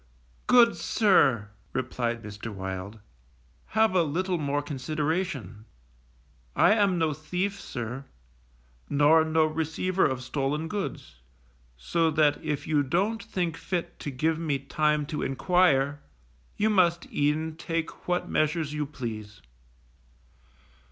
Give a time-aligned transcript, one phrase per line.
[0.47, 2.51] Good sir_, replied Mr.
[2.51, 2.97] Wild,
[3.75, 5.65] _have a little more consideration.
[6.55, 8.05] I am no thief, sir,
[8.89, 11.19] nor no receiver of stolen goods,
[11.77, 15.99] so that if you don't think fit to give me time to enquire,
[16.57, 19.39] you must e'en take what measures you please.